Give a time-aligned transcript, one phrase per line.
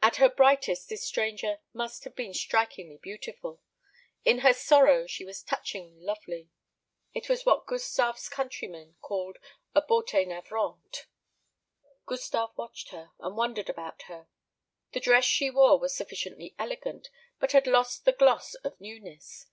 [0.00, 3.60] At her brightest this stranger must have been strikingly beautiful;
[4.24, 6.48] in her sorrow she was touchingly lovely.
[7.12, 9.34] It was what Gustave's countrymen call
[9.74, 11.04] a beauté navrante.
[12.06, 14.26] Gustave watched her, and wondered about her.
[14.92, 17.08] The dress she wore was sufficiently elegant,
[17.38, 19.48] but had lost the gloss of newness.